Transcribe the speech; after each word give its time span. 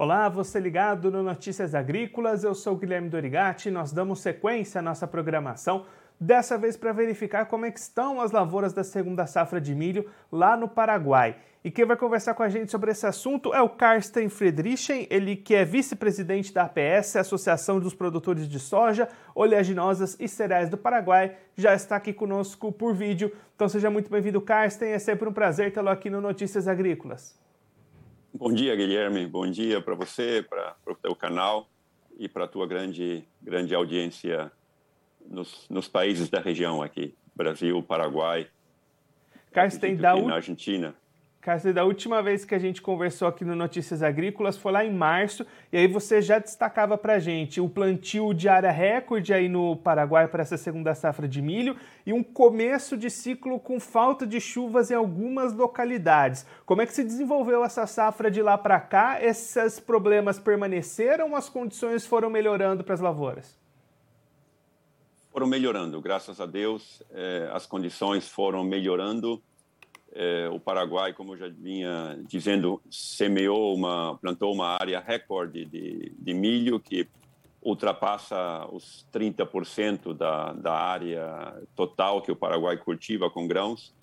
Olá, 0.00 0.28
você 0.28 0.60
ligado 0.60 1.10
no 1.10 1.24
Notícias 1.24 1.74
Agrícolas, 1.74 2.44
eu 2.44 2.54
sou 2.54 2.76
Guilherme 2.76 3.08
Dorigati, 3.08 3.68
nós 3.68 3.90
damos 3.90 4.20
sequência 4.20 4.78
à 4.78 4.82
nossa 4.82 5.08
programação, 5.08 5.86
dessa 6.20 6.56
vez 6.56 6.76
para 6.76 6.92
verificar 6.92 7.46
como 7.46 7.66
é 7.66 7.68
estão 7.70 8.20
as 8.20 8.30
lavouras 8.30 8.72
da 8.72 8.84
segunda 8.84 9.26
safra 9.26 9.60
de 9.60 9.74
milho 9.74 10.08
lá 10.30 10.56
no 10.56 10.68
Paraguai. 10.68 11.38
E 11.64 11.70
quem 11.72 11.84
vai 11.84 11.96
conversar 11.96 12.34
com 12.34 12.44
a 12.44 12.48
gente 12.48 12.70
sobre 12.70 12.92
esse 12.92 13.08
assunto 13.08 13.52
é 13.52 13.60
o 13.60 13.68
Carsten 13.68 14.28
Friedrichen, 14.28 15.08
ele 15.10 15.34
que 15.34 15.52
é 15.52 15.64
vice-presidente 15.64 16.54
da 16.54 16.62
APS, 16.62 17.16
Associação 17.16 17.80
dos 17.80 17.92
Produtores 17.92 18.48
de 18.48 18.60
Soja, 18.60 19.08
Oleaginosas 19.34 20.16
e 20.20 20.28
Cereais 20.28 20.70
do 20.70 20.78
Paraguai, 20.78 21.34
já 21.56 21.74
está 21.74 21.96
aqui 21.96 22.12
conosco 22.12 22.70
por 22.70 22.94
vídeo. 22.94 23.32
Então 23.56 23.68
seja 23.68 23.90
muito 23.90 24.08
bem-vindo, 24.08 24.40
Carsten, 24.40 24.90
é 24.92 24.98
sempre 25.00 25.28
um 25.28 25.32
prazer 25.32 25.72
tê-lo 25.72 25.88
aqui 25.88 26.08
no 26.08 26.20
Notícias 26.20 26.68
Agrícolas. 26.68 27.47
Bom 28.32 28.52
dia, 28.52 28.76
Guilherme. 28.76 29.26
Bom 29.26 29.50
dia 29.50 29.80
para 29.80 29.94
você, 29.94 30.44
para 30.48 30.76
o 30.86 30.94
teu 30.94 31.14
canal 31.16 31.68
e 32.18 32.28
para 32.28 32.44
a 32.44 32.48
tua 32.48 32.66
grande, 32.66 33.24
grande 33.42 33.74
audiência 33.74 34.52
nos, 35.26 35.66
nos, 35.68 35.88
países 35.88 36.28
da 36.28 36.38
região 36.38 36.82
aqui, 36.82 37.14
Brasil, 37.34 37.82
Paraguai, 37.82 38.46
Carsten, 39.50 39.96
da 39.96 40.14
na 40.14 40.36
Argentina. 40.36 40.94
Cássio, 41.48 41.72
da 41.72 41.82
última 41.82 42.22
vez 42.22 42.44
que 42.44 42.54
a 42.54 42.58
gente 42.58 42.82
conversou 42.82 43.26
aqui 43.26 43.42
no 43.42 43.56
Notícias 43.56 44.02
Agrícolas 44.02 44.58
foi 44.58 44.70
lá 44.70 44.84
em 44.84 44.92
março, 44.92 45.46
e 45.72 45.78
aí 45.78 45.86
você 45.86 46.20
já 46.20 46.38
destacava 46.38 46.98
para 46.98 47.14
a 47.14 47.18
gente 47.18 47.58
o 47.58 47.66
plantio 47.66 48.34
de 48.34 48.50
área 48.50 48.70
recorde 48.70 49.32
aí 49.32 49.48
no 49.48 49.74
Paraguai 49.74 50.28
para 50.28 50.42
essa 50.42 50.58
segunda 50.58 50.94
safra 50.94 51.26
de 51.26 51.40
milho 51.40 51.74
e 52.04 52.12
um 52.12 52.22
começo 52.22 52.98
de 52.98 53.08
ciclo 53.08 53.58
com 53.58 53.80
falta 53.80 54.26
de 54.26 54.38
chuvas 54.42 54.90
em 54.90 54.94
algumas 54.94 55.54
localidades. 55.54 56.44
Como 56.66 56.82
é 56.82 56.86
que 56.86 56.92
se 56.92 57.02
desenvolveu 57.02 57.64
essa 57.64 57.86
safra 57.86 58.30
de 58.30 58.42
lá 58.42 58.58
para 58.58 58.78
cá? 58.78 59.16
Esses 59.18 59.80
problemas 59.80 60.38
permaneceram 60.38 61.30
ou 61.30 61.34
as 61.34 61.48
condições 61.48 62.04
foram 62.04 62.28
melhorando 62.28 62.84
para 62.84 62.92
as 62.92 63.00
lavouras? 63.00 63.58
Foram 65.32 65.46
melhorando, 65.46 65.98
graças 66.02 66.42
a 66.42 66.44
Deus, 66.44 67.02
eh, 67.10 67.48
as 67.54 67.64
condições 67.64 68.28
foram 68.28 68.62
melhorando 68.64 69.42
é, 70.20 70.48
o 70.48 70.58
Paraguai, 70.58 71.12
como 71.12 71.34
eu 71.34 71.38
já 71.38 71.48
vinha 71.48 72.18
dizendo, 72.26 72.82
semeou 72.90 73.72
uma, 73.72 74.18
plantou 74.18 74.52
uma 74.52 74.76
área 74.80 74.98
recorde 74.98 75.64
de, 75.64 76.12
de 76.18 76.34
milho 76.34 76.80
que 76.80 77.08
ultrapassa 77.62 78.66
os 78.72 79.06
30% 79.12 80.12
da, 80.12 80.52
da 80.54 80.74
área 80.74 81.62
total 81.76 82.20
que 82.20 82.32
o 82.32 82.36
Paraguai 82.36 82.76
cultiva 82.76 83.30
com 83.30 83.46
grãos. 83.46 83.94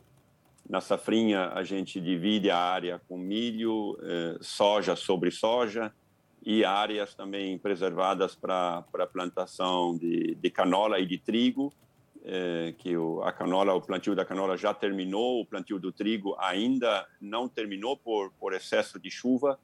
Na 0.69 0.79
safrinha, 0.79 1.49
a 1.49 1.63
gente 1.63 1.99
divide 1.99 2.49
a 2.49 2.59
área 2.59 3.01
com 3.09 3.17
milho, 3.17 3.97
eh, 4.01 4.37
soja 4.39 4.95
sobre 4.95 5.31
soja 5.31 5.93
e 6.45 6.63
áreas 6.63 7.13
também 7.13 7.57
preservadas 7.57 8.35
para 8.35 8.83
plantação 9.11 9.97
de, 9.97 10.33
de 10.35 10.49
canola 10.49 10.97
e 10.97 11.05
de 11.05 11.17
trigo 11.17 11.73
é, 12.25 12.73
que 12.77 12.97
o, 12.97 13.21
a 13.21 13.31
canola, 13.31 13.73
o 13.73 13.81
plantio 13.81 14.15
da 14.15 14.25
canola 14.25 14.57
já 14.57 14.73
terminou, 14.73 15.41
o 15.41 15.45
plantio 15.45 15.79
do 15.79 15.91
trigo 15.91 16.35
ainda 16.39 17.07
não 17.21 17.47
terminou 17.47 17.95
por, 17.95 18.31
por 18.39 18.53
excesso 18.53 18.99
de 18.99 19.11
chuva, 19.11 19.59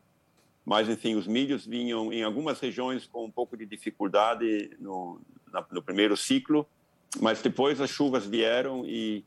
mas 0.63 0.87
enfim, 0.87 1.15
os 1.15 1.25
milhos 1.25 1.65
vinham 1.65 2.13
em 2.13 2.21
algumas 2.21 2.59
regiões 2.59 3.07
com 3.07 3.25
um 3.25 3.31
pouco 3.31 3.57
de 3.57 3.65
dificuldade 3.65 4.69
no, 4.79 5.19
na, 5.51 5.65
no 5.71 5.81
primeiro 5.81 6.15
ciclo, 6.15 6.67
mas 7.19 7.41
depois 7.41 7.81
as 7.81 7.89
chuvas 7.89 8.27
vieram 8.27 8.85
e, 8.85 9.25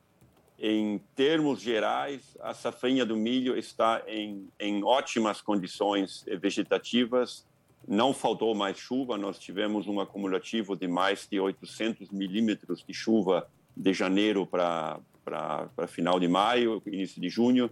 em 0.56 0.98
termos 1.16 1.60
gerais, 1.60 2.36
a 2.40 2.54
safrinha 2.54 3.04
do 3.04 3.16
milho 3.16 3.58
está 3.58 4.00
em, 4.06 4.48
em 4.60 4.84
ótimas 4.84 5.40
condições 5.40 6.24
vegetativas 6.40 7.44
não 7.86 8.14
faltou 8.14 8.54
mais 8.54 8.78
chuva, 8.78 9.16
nós 9.16 9.38
tivemos 9.38 9.86
um 9.86 10.00
acumulativo 10.00 10.76
de 10.76 10.88
mais 10.88 11.26
de 11.30 11.38
800 11.38 12.10
milímetros 12.10 12.84
de 12.86 12.94
chuva 12.94 13.46
de 13.76 13.92
janeiro 13.92 14.46
para 14.46 15.00
final 15.88 16.18
de 16.18 16.28
maio, 16.28 16.82
início 16.86 17.20
de 17.20 17.28
junho. 17.28 17.70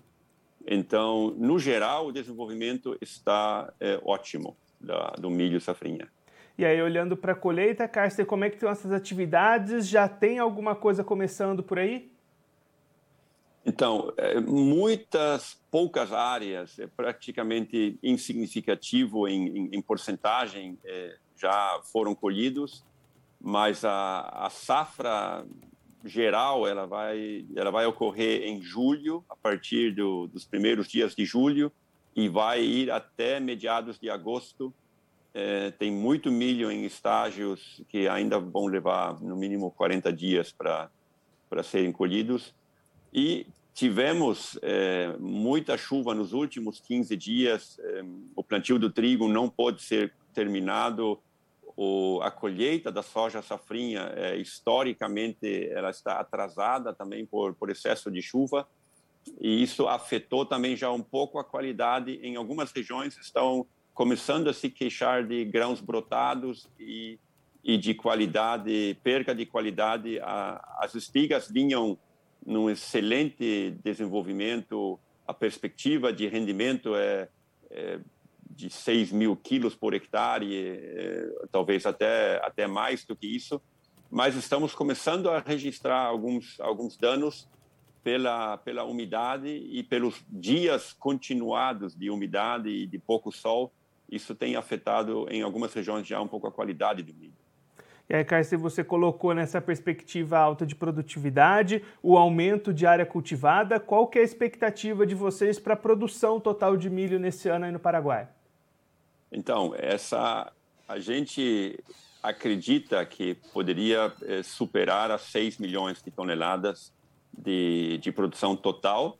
Então, 0.66 1.34
no 1.37 1.59
geral, 1.59 2.06
o 2.06 2.12
desenvolvimento 2.12 2.97
está 3.00 3.72
é, 3.81 4.00
ótimo 4.04 4.56
da, 4.81 5.10
do 5.19 5.31
milho 5.31 5.60
safrinha. 5.60 6.09
E 6.56 6.64
aí, 6.64 6.81
olhando 6.82 7.16
para 7.16 7.32
a 7.32 7.34
colheita, 7.34 7.88
Carsten, 7.88 8.25
como 8.25 8.44
é 8.44 8.50
que 8.50 8.56
estão 8.56 8.69
essas 8.69 8.92
atividades? 8.92 9.88
Já 9.88 10.06
tem 10.08 10.38
alguma 10.38 10.75
coisa 10.75 11.03
começando 11.03 11.62
por 11.62 11.78
aí? 11.78 12.12
Então, 13.65 14.12
é, 14.17 14.41
muitas, 14.41 15.61
poucas 15.71 16.12
áreas, 16.12 16.78
é 16.81 16.87
praticamente 16.87 17.97
insignificativo 18.03 19.28
em, 19.28 19.56
em, 19.56 19.69
em 19.73 19.83
porcentagem, 19.83 20.77
é, 20.84 21.17
já 21.37 21.81
foram 21.93 22.15
colhidos, 22.15 22.84
mas 23.41 23.84
a, 23.84 24.21
a, 24.47 24.50
safra 24.50 25.47
geral 26.05 26.67
ela 26.67 26.87
vai, 26.87 27.47
ela 27.55 27.71
vai 27.71 27.87
ocorrer 27.87 28.43
em 28.43 28.61
julho, 28.61 29.25
a 29.28 29.37
partir 29.37 29.94
do, 29.94 30.27
dos 30.27 30.44
primeiros 30.44 30.89
dias 30.89 31.15
de 31.15 31.25
julho, 31.25 31.71
e 32.17 32.29
vai 32.29 32.62
ir 32.62 32.91
até 32.91 33.39
mediados 33.39 33.99
de 33.99 34.11
agosto. 34.11 34.75
É, 35.33 35.71
tem 35.71 35.91
muito 35.91 36.31
milho 36.31 36.71
em 36.71 36.84
estágios 36.84 37.81
que 37.89 38.09
ainda 38.09 38.39
vão 38.39 38.67
levar 38.67 39.21
no 39.21 39.37
mínimo 39.37 39.71
40 39.71 40.12
dias 40.12 40.53
para 40.53 40.91
serem 41.62 41.93
colhidos 41.93 42.53
e 43.12 43.47
tivemos 43.75 44.59
é, 44.62 45.15
muita 45.19 45.77
chuva 45.77 46.15
nos 46.15 46.33
últimos 46.33 46.81
15 46.81 47.17
dias, 47.17 47.78
é, 47.81 48.05
o 48.37 48.43
plantio 48.43 48.78
do 48.78 48.91
trigo 48.91 49.28
não 49.28 49.49
pôde 49.49 49.83
ser 49.83 50.12
terminado, 50.34 51.19
o, 51.77 52.21
a 52.23 52.31
colheita 52.31 52.93
da 52.93 53.03
soja 53.03 53.43
safrinha, 53.43 54.12
é, 54.15 54.37
historicamente, 54.37 55.69
ela 55.71 55.91
está 55.91 56.21
atrasada 56.21 56.93
também 56.93 57.25
por, 57.25 57.55
por 57.55 57.71
excesso 57.71 58.11
de 58.11 58.21
chuva, 58.21 58.69
e 59.41 59.62
isso 59.62 59.89
afetou 59.89 60.44
também 60.44 60.77
já 60.77 60.91
um 60.91 61.03
pouco 61.03 61.39
a 61.39 61.44
qualidade. 61.44 62.19
Em 62.23 62.37
algumas 62.37 62.73
regiões 62.73 63.17
estão 63.19 63.67
começando 63.94 64.49
a 64.49 64.55
se 64.55 64.69
queixar 64.69 65.25
de 65.25 65.44
grãos 65.44 65.81
brotados 65.81 66.69
e, 66.79 67.19
e 67.62 67.77
de 67.79 67.94
qualidade, 67.94 68.99
perca 69.03 69.34
de 69.34 69.47
qualidade. 69.47 70.19
A, 70.21 70.79
as 70.81 70.94
espigas 70.94 71.49
vinham 71.49 71.99
num 72.44 72.70
excelente 72.70 73.70
desenvolvimento. 73.82 74.98
A 75.26 75.32
perspectiva 75.32 76.12
de 76.12 76.26
rendimento 76.26 76.94
é, 76.94 77.28
é 77.70 78.00
de 78.50 78.69
6 78.70 79.12
mil 79.12 79.36
quilos 79.36 79.75
por 79.75 79.94
hectare, 79.94 80.54
é, 80.54 81.28
talvez 81.50 81.86
até, 81.86 82.44
até 82.44 82.66
mais 82.66 83.04
do 83.04 83.16
que 83.16 83.26
isso. 83.26 83.60
Mas 84.10 84.36
estamos 84.36 84.75
começando 84.75 85.31
a 85.31 85.38
registrar 85.41 86.04
alguns, 86.04 86.60
alguns 86.60 86.97
danos 86.97 87.48
pela, 88.02 88.58
pela 88.58 88.84
umidade 88.84 89.48
e 89.48 89.82
pelos 89.82 90.22
dias 90.28 90.92
continuados 90.92 91.94
de 91.97 92.10
umidade 92.10 92.69
e 92.69 92.86
de 92.86 92.98
pouco 92.98 93.32
sol. 93.32 93.72
Isso 94.10 94.34
tem 94.34 94.56
afetado 94.56 95.26
em 95.31 95.41
algumas 95.41 95.72
regiões 95.72 96.06
já 96.06 96.20
um 96.20 96.28
pouco 96.28 96.47
a 96.47 96.52
qualidade 96.52 97.02
do 97.02 97.14
milho. 97.14 97.41
E 98.08 98.14
aí, 98.14 98.24
Carce, 98.24 98.56
você 98.56 98.82
colocou 98.84 99.32
nessa 99.34 99.60
perspectiva 99.60 100.38
alta 100.38 100.66
de 100.66 100.74
produtividade, 100.74 101.82
o 102.02 102.18
aumento 102.18 102.72
de 102.72 102.86
área 102.86 103.06
cultivada. 103.06 103.80
Qual 103.80 104.06
que 104.06 104.18
é 104.18 104.22
a 104.22 104.24
expectativa 104.24 105.06
de 105.06 105.14
vocês 105.14 105.58
para 105.58 105.74
a 105.74 105.76
produção 105.76 106.38
total 106.38 106.76
de 106.76 106.90
milho 106.90 107.18
nesse 107.18 107.48
ano 107.48 107.64
aí 107.64 107.72
no 107.72 107.78
Paraguai? 107.78 108.28
Então, 109.30 109.74
essa 109.78 110.52
a 110.86 110.98
gente 110.98 111.78
acredita 112.22 113.04
que 113.06 113.34
poderia 113.52 114.12
eh, 114.22 114.42
superar 114.42 115.10
as 115.10 115.22
6 115.22 115.58
milhões 115.58 116.02
de 116.02 116.10
toneladas 116.10 116.92
de, 117.36 117.98
de 117.98 118.12
produção 118.12 118.55
total, 118.55 119.19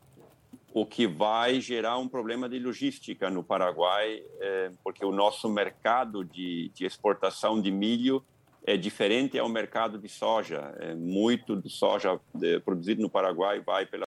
o 0.75 0.87
que 0.87 1.07
vai 1.07 1.61
gerar 1.61 1.99
um 1.99 2.07
problema 2.07 2.49
de 2.49 2.59
logística 2.59 3.31
no 3.31 3.43
Paraguai, 3.43 4.23
eh, 4.41 4.71
porque 4.85 5.05
o 5.05 5.11
nosso 5.11 5.49
mercado 5.49 6.25
de, 6.25 6.71
de 6.75 6.85
exportação 6.85 7.61
de 7.61 7.71
milho 7.71 8.23
é 8.65 8.77
diferente 8.77 9.39
ao 9.39 9.49
mercado 9.49 9.99
de 9.99 10.09
soja. 10.09 10.75
É 10.79 10.95
muito 10.95 11.57
do 11.57 11.69
soja 11.69 12.21
é, 12.43 12.59
produzido 12.61 13.03
no 13.03 13.11
Paraguai 13.11 13.61
vai 13.61 13.87
pela 13.87 14.05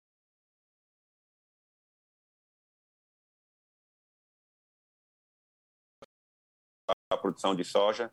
a 7.11 7.17
produção 7.17 7.55
de 7.55 7.63
soja 7.63 8.11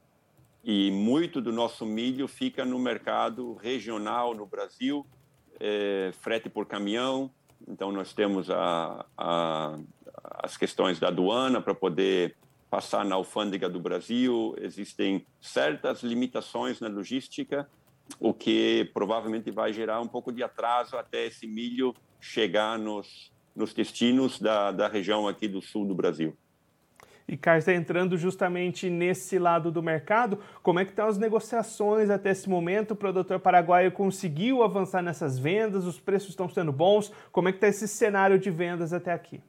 e 0.65 0.91
muito 0.91 1.41
do 1.41 1.53
nosso 1.53 1.85
milho 1.85 2.29
fica 2.29 2.65
no 2.65 2.79
mercado 2.79 3.55
regional 3.55 4.35
no 4.35 4.47
Brasil, 4.47 5.07
é, 5.59 6.13
frete 6.21 6.49
por 6.49 6.67
caminhão. 6.67 7.31
Então 7.67 7.91
nós 7.91 8.13
temos 8.13 8.51
a, 8.51 9.07
a, 9.17 9.79
as 10.43 10.57
questões 10.57 11.01
da 11.01 11.09
aduana 11.09 11.61
para 11.61 11.75
poder 11.75 12.37
passar 12.73 13.05
na 13.05 13.17
alfândega 13.17 13.69
do 13.69 13.79
Brasil, 13.79 14.57
existem 14.59 15.27
certas 15.39 16.03
limitações 16.03 16.81
na 16.81 16.89
logística, 16.89 17.69
o 18.19 18.33
que 18.33 18.91
provavelmente 18.95 19.51
vai 19.51 19.75
gerar 19.75 20.01
um 20.01 20.09
pouco 20.09 20.33
de 20.33 20.43
atraso 20.43 20.97
até 20.97 21.27
esse 21.27 21.47
milho 21.47 21.95
chegar 22.19 22.79
nos, 22.79 23.31
nos 23.55 23.75
destinos 23.75 24.41
da, 24.41 24.73
da 24.73 24.89
região 24.89 25.29
aqui 25.29 25.47
do 25.47 25.61
sul 25.61 25.85
do 25.85 25.95
Brasil. 25.95 26.35
E 27.29 27.37
Carlos, 27.37 27.67
tá 27.67 27.75
entrando 27.75 28.17
justamente 28.17 28.89
nesse 28.89 29.39
lado 29.39 29.71
do 29.71 29.83
mercado, 29.83 30.39
como 30.63 30.81
é 30.81 30.87
que 30.87 30.93
estão 30.93 31.09
as 31.09 31.19
negociações 31.19 32.09
até 32.09 32.31
esse 32.31 32.49
momento? 32.49 32.93
O 32.93 32.97
produtor 32.97 33.39
paraguaio 33.39 33.93
conseguiu 33.93 34.63
avançar 34.63 35.03
nessas 35.03 35.39
vendas? 35.39 35.85
Os 35.85 36.01
preços 36.01 36.31
estão 36.31 36.49
sendo 36.49 36.73
bons? 36.73 37.13
Como 37.31 37.51
é 37.51 37.53
que 37.53 37.59
está 37.59 37.69
esse 37.69 37.87
cenário 37.87 38.39
de 38.39 38.51
vendas 38.51 38.95
até 38.95 39.13
aqui? 39.13 39.43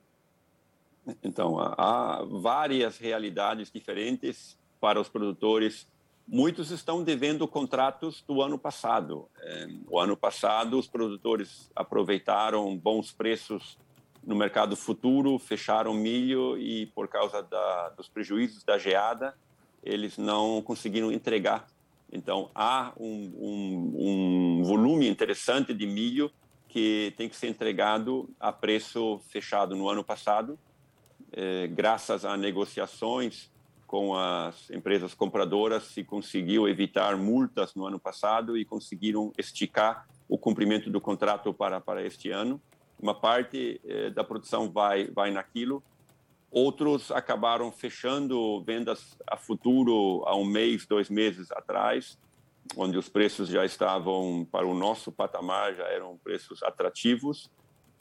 Então, 1.24 1.60
há 1.60 2.24
várias 2.30 2.98
realidades 2.98 3.72
diferentes 3.72 4.58
para 4.80 5.00
os 5.00 5.10
produtores. 5.10 5.88
Muitos 6.28 6.72
estão 6.72 7.04
devendo 7.04 7.48
contratos 7.48 8.24
do 8.28 8.42
ano 8.42 8.58
passado. 8.58 9.28
É, 9.38 9.68
o 9.88 10.00
ano 10.00 10.16
passado, 10.16 10.80
os 10.80 10.88
produtores 10.88 11.70
aproveitaram 11.76 12.78
bons 12.78 13.12
preços 13.12 13.78
no 14.26 14.36
mercado 14.36 14.76
futuro, 14.76 15.38
fecharam 15.38 15.94
milho 15.94 16.58
e, 16.58 16.86
por 16.88 17.10
causa 17.10 17.44
da, 17.44 17.90
dos 17.90 18.08
prejuízos 18.08 18.64
da 18.64 18.78
geada, 18.78 19.36
eles 19.84 20.18
não 20.18 20.62
conseguiram 20.62 21.12
entregar. 21.12 21.68
Então, 22.12 22.50
há 22.56 22.94
um, 22.98 23.34
um, 23.36 24.60
um 24.60 24.64
volume 24.64 25.10
interessante 25.10 25.74
de 25.74 25.86
milho 25.86 26.32
que 26.70 27.14
tem 27.18 27.28
que 27.28 27.36
ser 27.36 27.48
entregado 27.48 28.30
a 28.40 28.52
preço 28.52 29.20
fechado 29.30 29.76
no 29.76 29.90
ano 29.90 30.04
passado, 30.04 30.58
eh, 31.34 31.68
graças 31.68 32.26
a 32.26 32.38
negociações 32.38 33.52
com 33.88 34.16
as 34.16 34.70
empresas 34.72 35.14
compradoras, 35.14 35.84
se 35.84 36.04
conseguiu 36.04 36.68
evitar 36.68 37.16
multas 37.16 37.76
no 37.76 37.86
ano 37.86 38.00
passado 38.00 38.58
e 38.58 38.66
conseguiram 38.66 39.32
esticar 39.38 40.08
o 40.28 40.38
cumprimento 40.38 40.90
do 40.90 41.00
contrato 41.00 41.54
para, 41.54 41.80
para 41.80 42.04
este 42.04 42.32
ano. 42.32 42.60
Uma 43.00 43.14
parte 43.14 43.80
eh, 43.86 44.10
da 44.10 44.24
produção 44.24 44.72
vai 44.72 45.08
vai 45.08 45.32
naquilo. 45.32 45.84
Outros 46.52 47.12
acabaram 47.12 47.72
fechando 47.72 48.64
vendas 48.64 49.18
a 49.28 49.36
futuro 49.36 50.24
há 50.26 50.36
um 50.36 50.46
mês 50.46 50.86
dois 50.86 51.10
meses 51.10 51.52
atrás 51.52 52.18
onde 52.76 52.98
os 52.98 53.10
preços 53.10 53.50
já 53.50 53.66
estavam 53.66 54.48
para 54.50 54.66
o 54.66 54.74
nosso 54.74 55.12
patamar 55.12 55.76
já 55.76 55.86
eram 55.86 56.18
preços 56.18 56.64
atrativos 56.64 57.50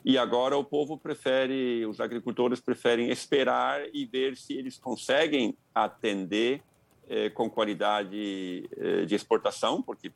e 0.05 0.19
agora 0.19 0.57
o 0.57 0.65
povo 0.65 0.99
prefere 0.99 1.87
os 1.87 2.01
agricultores 2.01 2.61
preferem 2.61 3.11
esperar 3.11 3.83
e 3.93 4.05
ver 4.05 4.37
se 4.37 4.55
eles 4.55 4.79
conseguem 4.79 5.57
atender 5.75 6.63
eh, 7.09 7.31
com 7.31 7.49
qualidade 7.49 8.69
eh, 8.77 9.05
de 9.05 9.15
exportação 9.15 9.81
porque 9.81 10.11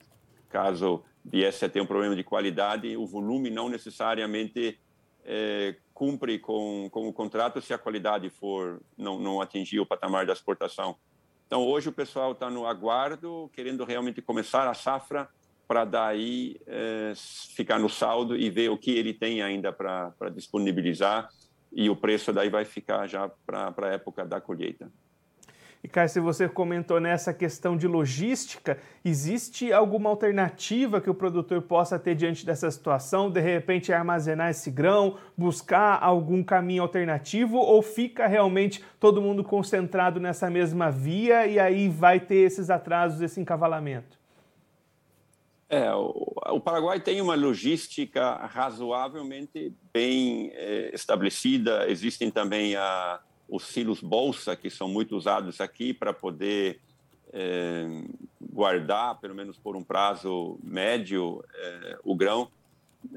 caso 0.49 1.05
viesse 1.25 1.65
a 1.65 1.69
ter 1.69 1.81
um 1.81 1.87
problema 1.87 2.15
de 2.15 2.23
qualidade, 2.23 2.97
o 2.97 3.07
volume 3.07 3.51
não 3.51 3.69
necessariamente 3.69 4.79
é, 5.25 5.75
cumpre 5.93 6.39
com, 6.39 6.89
com 6.91 7.09
o 7.09 7.13
contrato 7.13 7.61
se 7.61 7.75
a 7.75 7.79
qualidade 7.79 8.31
for 8.31 8.81
não, 8.97 9.19
não 9.19 9.41
atingir 9.41 9.81
o 9.81 9.87
patamar 9.87 10.25
da 10.25 10.33
exportação. 10.33 10.97
Então, 11.47 11.65
hoje 11.65 11.89
o 11.89 11.93
pessoal 11.93 12.33
está 12.33 12.49
no 12.49 12.65
aguardo, 12.65 13.51
querendo 13.53 13.85
realmente 13.85 14.23
começar 14.23 14.69
a 14.69 14.75
safra 14.75 15.29
para 15.67 15.85
daí 15.85 16.57
é, 16.67 17.13
ficar 17.55 17.79
no 17.79 17.89
saldo 17.89 18.37
e 18.37 18.49
ver 18.51 18.71
o 18.71 18.79
que 18.79 18.97
ele 18.97 19.13
tem 19.13 19.43
ainda 19.43 19.73
para 19.73 20.13
disponibilizar 20.33 21.29
e 21.73 21.91
o 21.91 21.97
preço 21.97 22.33
daí 22.33 22.49
vai 22.49 22.65
ficar 22.65 23.07
já 23.07 23.29
para 23.45 23.75
a 23.83 23.93
época 23.93 24.25
da 24.25 24.41
colheita. 24.41 24.91
E, 25.87 25.89
Caio, 25.89 26.09
se 26.09 26.19
você 26.19 26.49
comentou 26.49 26.99
nessa 26.99 27.33
questão 27.33 27.77
de 27.77 27.87
logística, 27.87 28.77
existe 29.05 29.73
alguma 29.73 30.11
alternativa 30.11 31.01
que 31.01 31.09
o 31.09 31.15
produtor 31.15 31.63
possa 31.63 31.97
ter 31.97 32.17
diante 32.17 32.45
dessa 32.45 32.69
situação? 32.71 33.31
De 33.31 33.41
repente, 33.41 33.93
armazenar 33.93 34.51
esse 34.51 34.69
grão, 34.69 35.17
buscar 35.37 36.03
algum 36.03 36.43
caminho 36.43 36.83
alternativo, 36.83 37.59
ou 37.59 37.83
fica 37.83 38.27
realmente 38.27 38.83
todo 38.99 39.23
mundo 39.23 39.45
concentrado 39.45 40.19
nessa 40.19 40.51
mesma 40.51 40.91
via 40.91 41.47
e 41.47 41.59
aí 41.61 41.89
vai 41.89 42.19
ter 42.19 42.39
esses 42.39 42.69
atrasos, 42.69 43.21
esse 43.21 43.41
encavalamento? 43.41 44.19
É, 45.69 45.93
o, 45.95 46.33
o 46.53 46.61
Paraguai 46.61 47.01
tem 47.01 47.21
uma 47.21 47.35
logística 47.35 48.37
razoavelmente 48.47 49.73
bem 49.93 50.51
é, 50.55 50.95
estabelecida. 50.95 51.91
Existem 51.91 52.31
também 52.31 52.77
a 52.77 53.21
os 53.49 53.65
silos 53.65 54.01
bolsa, 54.01 54.57
que 54.57 54.69
são 54.69 54.89
muito 54.89 55.17
usados 55.17 55.61
aqui 55.61 55.95
para 55.95 56.13
poder 56.13 56.81
é, 57.33 57.87
guardar, 58.41 59.21
pelo 59.21 59.35
menos 59.35 59.57
por 59.59 59.77
um 59.77 59.85
prazo 59.85 60.59
médio, 60.63 61.45
é, 61.55 61.99
o 62.03 62.15
grão. 62.15 62.51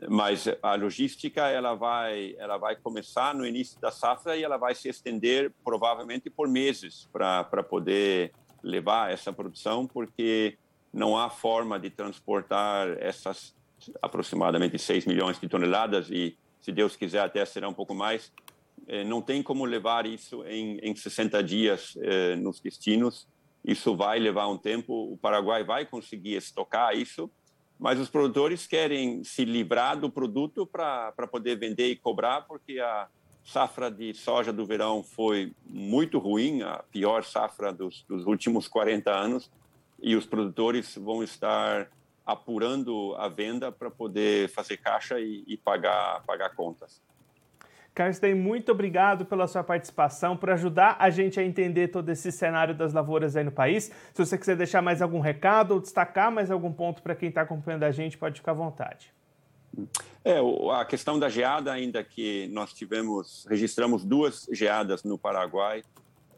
Mas 0.07 0.45
a 0.61 0.75
logística 0.75 1.47
ela 1.47 1.73
vai, 1.73 2.35
ela 2.37 2.57
vai 2.57 2.75
começar 2.75 3.33
no 3.33 3.45
início 3.45 3.79
da 3.81 3.89
safra 3.89 4.37
e 4.37 4.43
ela 4.43 4.57
vai 4.57 4.75
se 4.75 4.87
estender 4.87 5.51
provavelmente 5.63 6.29
por 6.29 6.47
meses 6.47 7.09
para 7.11 7.63
poder 7.63 8.31
levar 8.61 9.11
essa 9.11 9.33
produção, 9.33 9.87
porque 9.87 10.57
não 10.93 11.17
há 11.17 11.29
forma 11.29 11.79
de 11.79 11.89
transportar 11.89 12.89
essas 12.99 13.55
aproximadamente 14.01 14.77
6 14.77 15.05
milhões 15.05 15.39
de 15.39 15.47
toneladas 15.47 16.09
e, 16.09 16.37
se 16.59 16.71
Deus 16.71 16.95
quiser, 16.95 17.21
até 17.21 17.45
será 17.45 17.69
um 17.69 17.73
pouco 17.73 17.93
mais, 17.93 18.31
é, 18.87 19.03
não 19.03 19.21
tem 19.21 19.41
como 19.41 19.65
levar 19.65 20.05
isso 20.05 20.43
em, 20.45 20.77
em 20.79 20.95
60 20.95 21.43
dias 21.43 21.97
é, 22.01 22.35
nos 22.35 22.59
destinos. 22.59 23.27
Isso 23.63 23.95
vai 23.95 24.19
levar 24.19 24.47
um 24.47 24.57
tempo. 24.57 25.13
O 25.13 25.17
Paraguai 25.17 25.63
vai 25.63 25.85
conseguir 25.85 26.35
estocar 26.35 26.95
isso, 26.95 27.29
mas 27.77 27.99
os 27.99 28.09
produtores 28.09 28.65
querem 28.65 29.23
se 29.23 29.45
livrar 29.45 29.99
do 29.99 30.09
produto 30.09 30.65
para 30.65 31.13
poder 31.31 31.57
vender 31.57 31.89
e 31.89 31.95
cobrar, 31.95 32.41
porque 32.41 32.79
a 32.79 33.07
safra 33.43 33.89
de 33.89 34.13
soja 34.13 34.51
do 34.51 34.65
verão 34.65 35.03
foi 35.03 35.53
muito 35.65 36.19
ruim, 36.19 36.61
a 36.61 36.83
pior 36.91 37.23
safra 37.23 37.71
dos, 37.71 38.03
dos 38.03 38.25
últimos 38.25 38.67
40 38.67 39.11
anos, 39.11 39.51
e 40.01 40.15
os 40.15 40.25
produtores 40.25 40.95
vão 40.95 41.23
estar 41.23 41.89
apurando 42.25 43.15
a 43.17 43.27
venda 43.27 43.71
para 43.71 43.89
poder 43.89 44.49
fazer 44.49 44.77
caixa 44.77 45.19
e, 45.19 45.43
e 45.47 45.57
pagar, 45.57 46.23
pagar 46.25 46.55
contas. 46.55 47.01
Carsten, 47.93 48.35
muito 48.35 48.71
obrigado 48.71 49.25
pela 49.25 49.47
sua 49.47 49.63
participação, 49.63 50.37
por 50.37 50.51
ajudar 50.51 50.95
a 50.99 51.09
gente 51.09 51.39
a 51.39 51.43
entender 51.43 51.89
todo 51.89 52.07
esse 52.09 52.31
cenário 52.31 52.73
das 52.73 52.93
lavouras 52.93 53.35
aí 53.35 53.43
no 53.43 53.51
país. 53.51 53.91
Se 54.13 54.25
você 54.25 54.37
quiser 54.37 54.55
deixar 54.55 54.81
mais 54.81 55.01
algum 55.01 55.19
recado 55.19 55.73
ou 55.73 55.79
destacar 55.79 56.31
mais 56.31 56.49
algum 56.49 56.71
ponto 56.71 57.01
para 57.01 57.15
quem 57.15 57.29
está 57.29 57.41
acompanhando 57.41 57.83
a 57.83 57.91
gente, 57.91 58.17
pode 58.17 58.39
ficar 58.39 58.51
à 58.51 58.55
vontade. 58.55 59.11
É, 60.23 60.37
a 60.71 60.85
questão 60.85 61.19
da 61.19 61.29
geada, 61.29 61.71
ainda 61.71 62.03
que 62.03 62.47
nós 62.49 62.73
tivemos, 62.73 63.45
registramos 63.49 64.05
duas 64.05 64.47
geadas 64.51 65.03
no 65.03 65.17
Paraguai, 65.17 65.83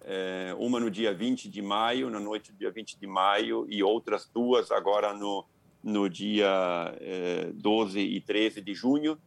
é, 0.04 0.56
uma 0.58 0.80
no 0.80 0.90
dia 0.90 1.14
20 1.14 1.50
de 1.50 1.62
maio, 1.62 2.10
na 2.10 2.20
noite 2.20 2.52
do 2.52 2.58
dia 2.58 2.72
20 2.72 3.00
de 3.00 3.08
maio, 3.08 3.66
e 3.70 3.84
outras 3.84 4.30
duas 4.34 4.72
agora 4.72 5.14
no, 5.14 5.46
no 5.84 6.10
dia 6.10 6.48
é, 7.00 7.52
12 7.54 8.00
e 8.00 8.22
13 8.22 8.62
de 8.62 8.74
junho 8.74 9.18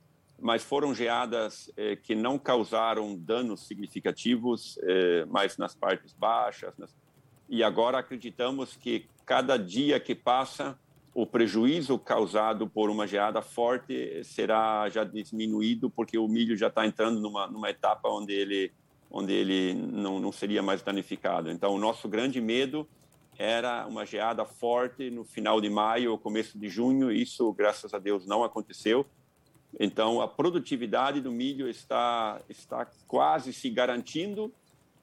mas 0.40 0.62
foram 0.62 0.94
geadas 0.94 1.70
eh, 1.76 1.96
que 1.96 2.14
não 2.14 2.38
causaram 2.38 3.16
danos 3.16 3.66
significativos, 3.66 4.78
eh, 4.82 5.24
mas 5.28 5.56
nas 5.56 5.74
partes 5.74 6.12
baixas. 6.12 6.76
Nas... 6.76 6.94
E 7.48 7.62
agora 7.62 7.98
acreditamos 7.98 8.76
que 8.76 9.06
cada 9.24 9.56
dia 9.56 9.98
que 10.00 10.14
passa, 10.14 10.78
o 11.14 11.24
prejuízo 11.24 11.98
causado 11.98 12.68
por 12.68 12.90
uma 12.90 13.06
geada 13.06 13.40
forte 13.40 14.22
será 14.24 14.88
já 14.90 15.04
diminuído, 15.04 15.88
porque 15.88 16.18
o 16.18 16.26
milho 16.26 16.56
já 16.56 16.66
está 16.66 16.84
entrando 16.84 17.20
numa, 17.20 17.46
numa 17.46 17.70
etapa 17.70 18.08
onde 18.08 18.34
ele, 18.34 18.72
onde 19.16 19.33
ele 19.33 19.75
não, 19.75 20.18
não 20.18 20.33
seria 20.33 20.62
mais 20.62 20.83
danificado. 20.83 21.50
Então, 21.50 21.75
o 21.75 21.78
nosso 21.78 22.09
grande 22.09 22.40
medo 22.40 22.87
era 23.38 23.87
uma 23.87 24.04
geada 24.04 24.44
forte 24.44 25.11
no 25.11 25.25
final 25.25 25.61
de 25.61 25.71
maio 25.71 26.11
ou 26.11 26.18
começo 26.18 26.59
de 26.59 26.68
junho. 26.68 27.12
Isso, 27.12 27.52
graças 27.52 27.94
a 27.94 27.99
Deus, 27.99 28.26
não 28.26 28.42
aconteceu 28.42 29.06
então, 29.78 30.21
a 30.21 30.28
produtividade 30.28 31.21
do 31.21 31.33
milho 31.33 31.68
está, 31.68 32.40
está 32.49 32.87
quase 33.09 33.52
se 33.52 33.68
garantindo, 33.71 34.52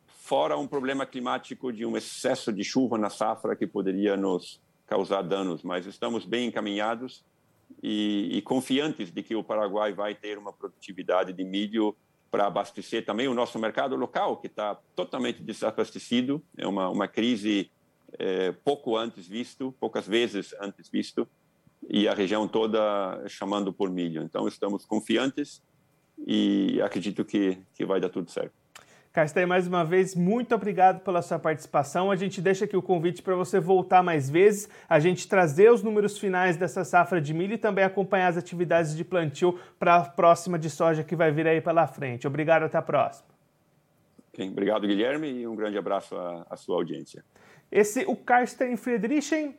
fora 0.07 0.57
um 0.57 0.67
problema 0.67 1.05
climático 1.05 1.73
de 1.73 1.85
um 1.85 1.97
excesso 1.97 2.53
de 2.53 2.63
chuva 2.63 2.97
na 2.97 3.09
safra 3.09 3.55
que 3.55 3.67
poderia 3.67 4.15
nos 4.15 4.61
causar 4.87 5.23
danos. 5.23 5.61
Mas 5.63 5.85
estamos 5.85 6.25
bem 6.25 6.47
encaminhados 6.47 7.23
e, 7.83 8.29
e 8.31 8.41
confiantes 8.41 9.11
de 9.11 9.21
que 9.21 9.35
o 9.35 9.43
Paraguai 9.43 9.93
vai 9.93 10.15
ter 10.15 10.37
uma 10.37 10.53
produtividade 10.53 11.33
de 11.33 11.43
milho 11.43 11.95
para 12.31 12.47
abastecer 12.47 13.05
também 13.05 13.27
o 13.27 13.33
nosso 13.33 13.59
mercado 13.59 13.95
local, 13.97 14.37
que 14.37 14.47
está 14.47 14.75
totalmente 14.95 15.43
desabastecido. 15.43 16.41
É 16.57 16.65
uma, 16.65 16.89
uma 16.89 17.07
crise 17.07 17.69
é, 18.17 18.53
pouco 18.63 18.95
antes 18.95 19.27
visto, 19.27 19.75
poucas 19.79 20.07
vezes 20.07 20.55
antes 20.59 20.89
visto 20.89 21.27
e 21.89 22.07
a 22.07 22.13
região 22.13 22.47
toda 22.47 23.21
chamando 23.27 23.73
por 23.73 23.89
milho. 23.89 24.23
Então, 24.23 24.47
estamos 24.47 24.85
confiantes 24.85 25.61
e 26.25 26.81
acredito 26.81 27.25
que, 27.25 27.57
que 27.75 27.85
vai 27.85 27.99
dar 27.99 28.09
tudo 28.09 28.29
certo. 28.29 28.53
Castei, 29.13 29.45
mais 29.45 29.67
uma 29.67 29.83
vez, 29.83 30.15
muito 30.15 30.55
obrigado 30.55 31.01
pela 31.01 31.21
sua 31.21 31.37
participação. 31.37 32.09
A 32.09 32.15
gente 32.15 32.41
deixa 32.41 32.63
aqui 32.63 32.77
o 32.77 32.81
convite 32.81 33.21
para 33.21 33.35
você 33.35 33.59
voltar 33.59 34.01
mais 34.01 34.29
vezes, 34.29 34.69
a 34.87 34.99
gente 34.99 35.27
trazer 35.27 35.69
os 35.69 35.83
números 35.83 36.17
finais 36.17 36.55
dessa 36.55 36.85
safra 36.85 37.19
de 37.19 37.33
milho 37.33 37.55
e 37.55 37.57
também 37.57 37.83
acompanhar 37.83 38.29
as 38.29 38.37
atividades 38.37 38.95
de 38.95 39.03
plantio 39.03 39.59
para 39.77 39.95
a 39.97 40.05
próxima 40.05 40.57
de 40.57 40.69
soja 40.69 41.03
que 41.03 41.13
vai 41.13 41.29
vir 41.29 41.45
aí 41.45 41.59
pela 41.59 41.85
frente. 41.87 42.25
Obrigado, 42.25 42.63
até 42.63 42.77
a 42.77 42.81
próxima. 42.81 43.27
Okay, 44.33 44.47
obrigado, 44.47 44.87
Guilherme, 44.87 45.29
e 45.29 45.45
um 45.45 45.57
grande 45.57 45.77
abraço 45.77 46.15
à, 46.15 46.45
à 46.49 46.55
sua 46.55 46.77
audiência. 46.77 47.21
Esse, 47.69 48.05
o 48.07 48.15
Carsten 48.15 48.77
Friedrichen, 48.77 49.57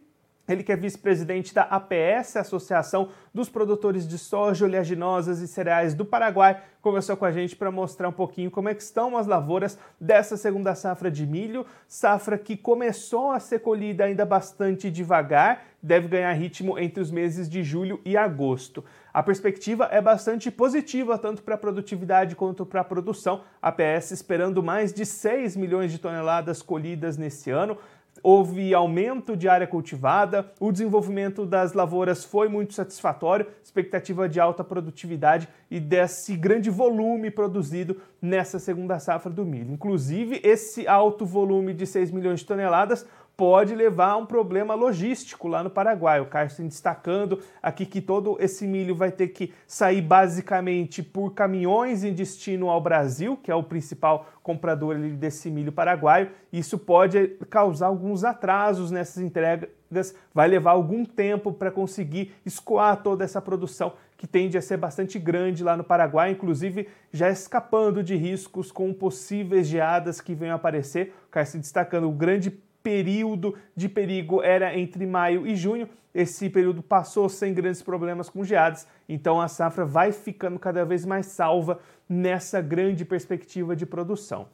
ele 0.49 0.63
que 0.63 0.73
é 0.73 0.77
vice-presidente 0.77 1.55
da 1.55 1.63
APS, 1.63 2.37
Associação 2.37 3.11
dos 3.33 3.49
Produtores 3.49 4.07
de 4.07 4.19
Soja, 4.19 4.65
Oleaginosas 4.65 5.41
e 5.41 5.47
Cereais 5.47 5.95
do 5.95 6.05
Paraguai, 6.05 6.61
conversou 6.81 7.17
com 7.17 7.25
a 7.25 7.31
gente 7.31 7.55
para 7.55 7.71
mostrar 7.71 8.09
um 8.09 8.13
pouquinho 8.13 8.51
como 8.51 8.69
é 8.69 8.75
que 8.75 8.83
estão 8.83 9.17
as 9.17 9.27
lavouras 9.27 9.79
dessa 10.01 10.37
segunda 10.37 10.75
safra 10.75 11.11
de 11.11 11.25
milho, 11.25 11.65
safra 11.87 12.37
que 12.37 12.57
começou 12.57 13.31
a 13.31 13.39
ser 13.39 13.61
colhida 13.61 14.05
ainda 14.05 14.27
bastante 14.27 14.91
devagar, 14.91 15.65
deve 15.81 16.09
ganhar 16.09 16.33
ritmo 16.33 16.79
entre 16.79 17.01
os 17.01 17.11
meses 17.11 17.49
de 17.49 17.63
julho 17.63 18.01
e 18.05 18.17
agosto. 18.17 18.85
A 19.15 19.23
perspectiva 19.23 19.89
é 19.93 20.01
bastante 20.01 20.51
positiva 20.51 21.19
tanto 21.19 21.43
para 21.43 21.55
a 21.55 21.59
produtividade 21.59 22.35
quanto 22.35 22.65
para 22.65 22.81
a 22.81 22.85
produção. 22.85 23.43
APS 23.61 24.11
esperando 24.11 24.63
mais 24.63 24.93
de 24.93 25.05
6 25.05 25.57
milhões 25.57 25.93
de 25.93 25.99
toneladas 25.99 26.63
colhidas 26.63 27.17
nesse 27.17 27.51
ano 27.51 27.77
houve 28.23 28.73
aumento 28.73 29.37
de 29.37 29.49
área 29.49 29.67
cultivada, 29.67 30.53
o 30.61 30.71
desenvolvimento 30.71 31.45
das 31.45 31.73
lavouras 31.73 32.25
foi 32.25 32.49
muito 32.49 32.73
satisfatório, 32.73 33.47
expectativa 33.63 34.29
de 34.29 34.39
alta 34.39 34.63
produtividade 34.63 35.49
e 35.71 35.81
desse 35.81 36.37
grande 36.37 36.71
volume 36.71 37.31
produzido 37.31 38.01
nessa 38.21 38.59
segunda 38.59 38.99
safra 38.99 39.31
do 39.31 39.45
milho. 39.45 39.73
Inclusive, 39.73 40.41
esse 40.45 40.87
alto 40.87 41.27
volume 41.27 41.75
de 41.75 41.87
6 41.87 42.11
milhões 42.11 42.41
de 42.41 42.47
toneladas 42.47 43.07
pode 43.37 43.75
levar 43.75 44.11
a 44.11 44.17
um 44.17 44.27
problema 44.27 44.75
logístico 44.75 45.49
lá 45.49 45.63
no 45.63 45.71
Paraguai. 45.71 46.21
O 46.21 46.27
Carsten 46.27 46.67
destacando 46.67 47.41
aqui 47.63 47.87
que 47.87 48.01
todo 48.01 48.37
esse 48.41 48.67
milho 48.67 48.95
vai 48.95 49.11
ter 49.11 49.29
que 49.29 49.53
sair 49.67 50.03
basicamente 50.03 51.03
por 51.03 51.33
caminhões 51.33 52.05
em 52.05 52.13
destino 52.13 52.69
ao 52.69 52.81
Brasil, 52.81 53.37
que 53.37 53.51
é 53.51 53.55
o 53.55 53.63
principal 53.63 54.27
comprador 54.43 54.99
desse 54.99 55.51
milho 55.51 55.73
paraguaio. 55.73 56.31
Isso 56.53 56.79
pode 56.79 57.29
causar 57.49 57.87
alguns 57.87 58.25
atrasos 58.25 58.91
nessas 58.91 59.23
entregas, 59.23 60.15
vai 60.35 60.49
levar 60.49 60.73
algum 60.73 61.05
tempo 61.05 61.53
para 61.53 61.71
conseguir 61.71 62.35
escoar 62.45 63.03
toda 63.03 63.25
essa 63.25 63.41
produção 63.41 63.95
que 64.17 64.27
tende 64.27 64.57
a 64.57 64.63
ser 64.63 64.77
bastante 64.77 65.19
grande 65.19 65.65
lá 65.65 65.77
no 65.77 65.83
Paraguai, 65.83 66.31
inclusive 66.31 66.89
já 67.13 67.29
escapando 67.29 68.05
de 68.05 68.15
riscos 68.15 68.71
com 68.71 68.93
possíveis 68.95 69.67
geadas 69.67 70.21
que 70.21 70.33
venham 70.33 70.53
a 70.53 70.57
aparecer. 70.57 71.13
O 71.27 71.31
Carsten 71.33 71.61
destacando 71.61 72.09
o 72.09 72.13
grande 72.13 72.49
período 72.83 73.57
de 73.77 73.89
perigo 73.89 74.43
era 74.43 74.77
entre 74.79 75.07
maio 75.07 75.47
e 75.47 75.55
junho. 75.55 75.89
Esse 76.15 76.51
período 76.51 76.83
passou 76.83 77.29
sem 77.29 77.55
grandes 77.55 77.81
problemas 77.81 78.29
com 78.29 78.45
geadas, 78.45 78.87
então 79.09 79.41
a 79.41 79.49
safra 79.49 79.85
vai 79.87 80.13
ficando 80.13 80.59
cada 80.59 80.85
vez 80.85 81.07
mais 81.07 81.27
salva 81.27 81.81
nessa 82.09 82.61
grande 82.61 83.05
perspectiva 83.05 83.75
de 83.75 83.87
produção. 83.87 84.49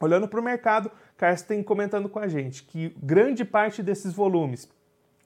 Olhando 0.00 0.26
para 0.26 0.40
o 0.40 0.42
mercado, 0.42 0.90
Carsten 1.16 1.62
comentando 1.62 2.08
com 2.08 2.18
a 2.18 2.28
gente 2.28 2.64
que 2.64 2.94
grande 3.00 3.44
parte 3.44 3.82
desses 3.82 4.12
volumes 4.12 4.68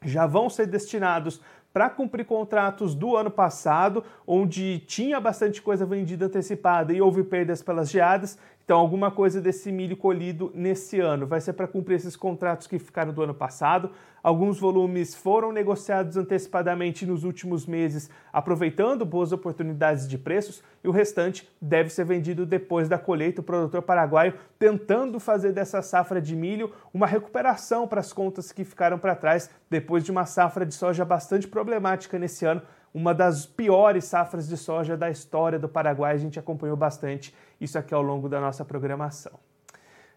já 0.04 0.26
vão 0.26 0.48
ser 0.48 0.66
destinados 0.66 1.40
para 1.72 1.88
cumprir 1.88 2.24
contratos 2.24 2.94
do 2.94 3.16
ano 3.16 3.30
passado, 3.30 4.04
onde 4.26 4.80
tinha 4.80 5.20
bastante 5.20 5.62
coisa 5.62 5.86
vendida 5.86 6.26
antecipada 6.26 6.92
e 6.92 7.00
houve 7.00 7.22
perdas 7.22 7.62
pelas 7.62 7.90
geadas, 7.90 8.38
então, 8.70 8.78
alguma 8.78 9.10
coisa 9.10 9.40
desse 9.40 9.72
milho 9.72 9.96
colhido 9.96 10.52
nesse 10.54 11.00
ano 11.00 11.26
vai 11.26 11.40
ser 11.40 11.54
para 11.54 11.66
cumprir 11.66 11.96
esses 11.96 12.14
contratos 12.14 12.68
que 12.68 12.78
ficaram 12.78 13.12
do 13.12 13.20
ano 13.20 13.34
passado. 13.34 13.90
Alguns 14.22 14.60
volumes 14.60 15.12
foram 15.12 15.50
negociados 15.50 16.16
antecipadamente 16.16 17.04
nos 17.04 17.24
últimos 17.24 17.66
meses, 17.66 18.08
aproveitando 18.32 19.04
boas 19.04 19.32
oportunidades 19.32 20.06
de 20.06 20.16
preços, 20.16 20.62
e 20.84 20.88
o 20.88 20.92
restante 20.92 21.50
deve 21.60 21.90
ser 21.90 22.04
vendido 22.04 22.46
depois 22.46 22.88
da 22.88 22.96
colheita. 22.96 23.40
O 23.40 23.44
produtor 23.44 23.82
paraguaio 23.82 24.34
tentando 24.56 25.18
fazer 25.18 25.52
dessa 25.52 25.82
safra 25.82 26.20
de 26.20 26.36
milho 26.36 26.70
uma 26.94 27.08
recuperação 27.08 27.88
para 27.88 27.98
as 27.98 28.12
contas 28.12 28.52
que 28.52 28.62
ficaram 28.62 29.00
para 29.00 29.16
trás 29.16 29.50
depois 29.68 30.04
de 30.04 30.12
uma 30.12 30.26
safra 30.26 30.64
de 30.64 30.74
soja 30.74 31.04
bastante 31.04 31.48
problemática 31.48 32.20
nesse 32.20 32.44
ano 32.46 32.62
uma 32.92 33.14
das 33.14 33.46
piores 33.46 34.04
safras 34.04 34.48
de 34.48 34.56
soja 34.56 34.96
da 34.96 35.10
história 35.10 35.58
do 35.58 35.68
Paraguai. 35.68 36.14
A 36.14 36.18
gente 36.18 36.38
acompanhou 36.38 36.76
bastante 36.76 37.34
isso 37.60 37.78
aqui 37.78 37.94
ao 37.94 38.02
longo 38.02 38.28
da 38.28 38.40
nossa 38.40 38.64
programação. 38.64 39.32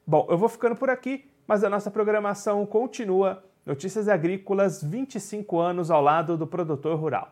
Bom, 0.06 0.28
eu 0.30 0.38
vou 0.38 0.50
ficando 0.50 0.76
por 0.76 0.90
aqui, 0.90 1.30
mas 1.48 1.64
a 1.64 1.70
nossa 1.70 1.90
programação 1.92 2.66
continua. 2.66 3.44
Notícias 3.66 4.10
Agrícolas, 4.10 4.84
25 4.84 5.60
anos 5.60 5.90
ao 5.90 6.02
lado 6.02 6.38
do 6.38 6.46
produtor 6.46 7.00
rural. 7.00 7.32